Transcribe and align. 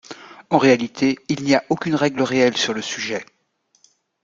En 0.49 0.57
réalité 0.57 1.19
il 1.29 1.43
n’y 1.43 1.53
a 1.53 1.63
aucune 1.69 1.93
règle 1.93 2.23
réelle 2.23 2.57
sur 2.57 2.73
le 2.73 2.81
sujet. 2.81 3.23